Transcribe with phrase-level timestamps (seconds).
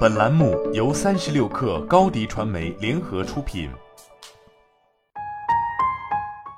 [0.00, 3.70] 本栏目由三十六氪高低传媒联合出品。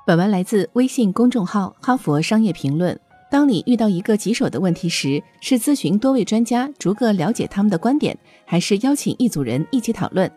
[0.05, 2.93] 本文来自微信公众号《哈佛商业评论》。
[3.31, 10.29] 当你遇到一个棘手的问题时，是咨询多位专家，逐个了解他们的观点，还是邀请一组人一起讨论？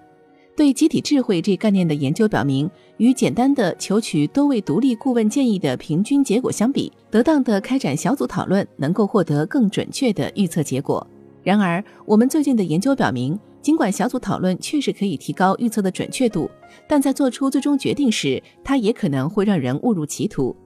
[0.56, 11.04] 对集体智慧这概念的研究表明，与简单的求取多位独立顾问建议的平均结果相比，得当的开展小组讨论能够获得更准确的预测结果。
[11.46, 16.50] 然而，我们最近的研究表明，尽管小组讨论确实可以提高预测的准确度，
[16.88, 20.56] 但在做出最终决定时，它也可能会让人误入歧途。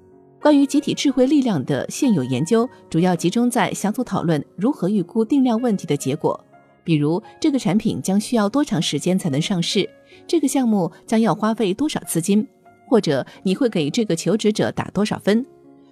[0.41, 6.43] 关于集体智慧力量的现有研究，主要集中在小组讨论如何预估定量问题的结果。
[6.83, 9.87] 比如，这个产品将需要多长时间才能上市？
[10.27, 12.49] 这个项目将要花费多少资金？
[12.89, 15.45] 或者你会给这个求职者打多少分？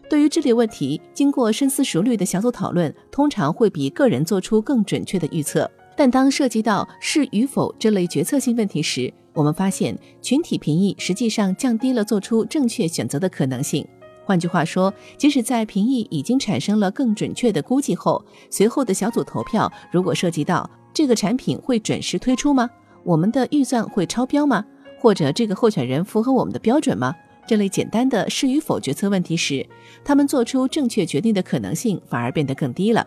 [0.09, 5.71] 对于这类问题，经过深思熟虑的小组讨论，通常会比个人做出更准确的预测。
[5.95, 13.87] 但当涉及到是与否这类决策性问题时，我们发现群体评议实际上降低了做出正确选择的可能性。
[14.25, 22.71] 换句话说，即使在评议已经产生了更准确的估计后，随后的小组投票如果涉及到这个产品会准时推出吗？
[23.05, 24.65] 我们的预算会超标吗？
[25.01, 27.15] 或者这个候选人符合我们的标准吗？
[27.49, 29.67] 这类简单的是与否决策问题时，
[30.05, 33.05] 他们做出正确决定的可能性反而变得更低了。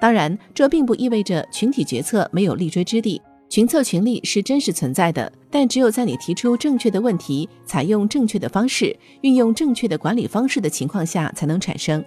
[0.00, 3.20] 当然，这并不意味着群体决策没有立锥之地。
[3.50, 12.02] 群策群力是真实存在的，但只有在你提出正确的问题、采用正确的方式、运用正确的管理方式的情况下才能产生。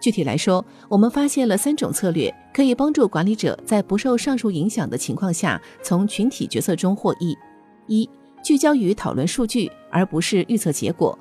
[0.00, 7.36] 具体来说，我们发现了三种策略可以帮助管理者在不受上述影响的情况下从群体决策中获益：
[7.88, 8.08] 一、
[8.44, 11.18] 聚焦于讨论数据，而不是预测结果。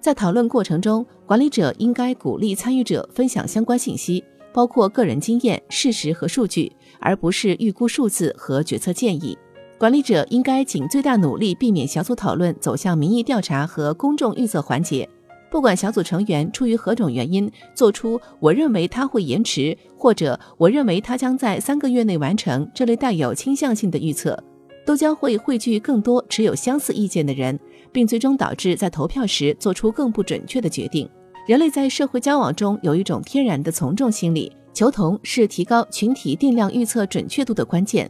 [0.00, 4.24] 在讨论过程中，管理者应该鼓励参与者分享相关信息。
[4.52, 9.38] 包括个人经验、事实和数据，而不是预估数字和决策建议。
[9.78, 15.08] 管理者应该尽最大努力避免小组讨论走向民意调查和公众预测环节。
[15.52, 24.36] 不管小组成员出于何种原因做出“我认为他会延迟”或者“我认为他将在三个月内完成”这类带有倾向性的预测，
[24.84, 27.56] 都将会汇聚更多持有相似意见的人，
[27.92, 31.08] 并最终导致在投票时做出更不准确的决定。
[31.46, 38.08] 人类在社会交往中有一种天然的从众心理，求同是提高群体定量预测准确度的关键，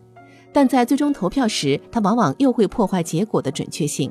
[0.52, 4.10] 但在最终投票时，它往往又会破坏结果的准确性。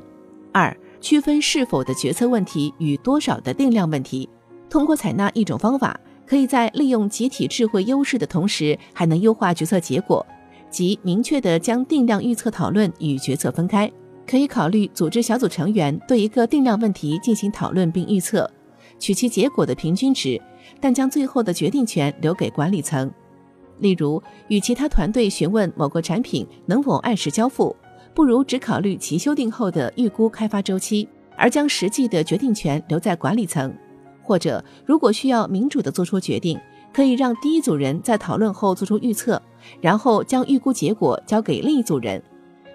[0.52, 4.28] 二、区分是否的决策问题与多少的定量问题。
[4.68, 10.26] 通过采纳一种方法，可以在利用集体智慧优势的同时，还能优化决策结果，
[10.70, 13.90] 即明确地将定量预测讨论与决策分开。
[14.30, 18.48] 可以考虑组织小组成员对一个定量问题进行讨论并预测。
[18.96, 20.40] 取其结果的平均值，
[20.80, 23.10] 但将最后的决定权留给管理层。
[23.80, 27.74] 例如，与其他团队询问某个产品能否按时交付，
[28.14, 33.74] 不如只考虑其修订后的预估开发周期，而将实际的决定权留在管理层。
[34.22, 36.56] 或者，如果需要民主的做出决定，
[36.92, 39.42] 可以让第一组人在讨论后做出预测，
[39.80, 42.22] 然后将预估结果交给另一组人，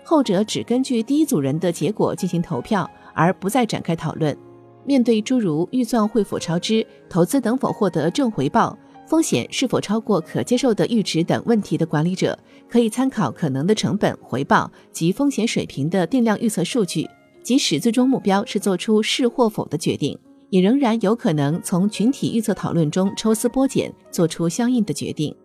[0.06, 4.38] 后者只根据第一组人的结果进行投票，而不再展开讨论。
[4.86, 8.78] 面对诸如预算会否超支、投资能否获得正回报、
[9.08, 12.38] 风险是否超过可接受的阈值等问题的管理者，
[12.70, 17.10] 可以参考可能的成本、回报及风险水平的定量预测数据。
[17.42, 20.16] 即使最终目标是做出是或否的决定，
[20.52, 25.36] 也仍然有可能从群体预测讨论中抽丝剥茧，做出相应的决定。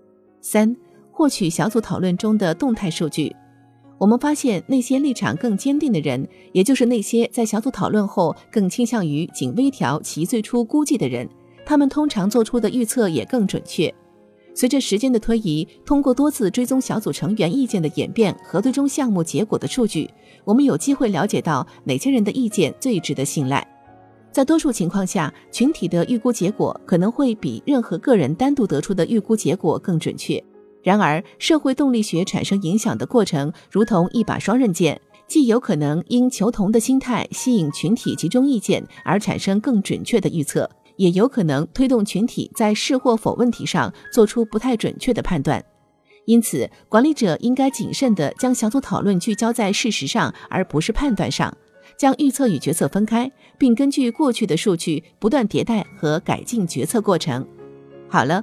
[0.43, 0.77] 三、
[1.11, 3.35] 获取小组讨论中的动态数据。
[4.01, 11.29] 我们发现，那些立场更坚定的人，也就是那些在小组讨论后更倾向于仅微调其最初估计的人，
[11.67, 13.95] 他们通常做出的预测也更准确。
[14.55, 20.09] 随着时间的推移，通过多次追踪小组成员意见的演变和最终项目结果的数据，
[20.47, 23.67] 我们有机会了解到哪些人的意见最值得信赖。
[24.33, 30.43] 在多数情况下，群体的预估结果可能会比任何个人单独得出的预估结果更准确。
[30.83, 45.63] 然而，社会动力学产生影响的过程如同一把双刃剑，既有可能因求同的心态吸引群体集中意见而产生更准确的预测，也有可能推动群体在是或否问题上做出不太准确的判断。
[46.25, 51.55] 因此，管理者应该谨慎地将小组讨论聚焦在事实上，而不是判断上，
[51.99, 57.47] 将预测与决策分开，并根据过去的数据不断迭代和改进决策过程。
[58.09, 58.43] 好了。